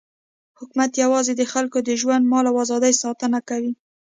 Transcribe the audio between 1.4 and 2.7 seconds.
خلکو د ژوند، مال او